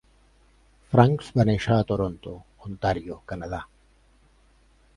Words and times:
Francks 0.93 1.27
va 1.39 1.45
néixer 1.49 1.75
a 1.75 1.85
Toronto, 1.91 2.33
Ontario, 2.69 3.19
Canadà. 3.33 3.61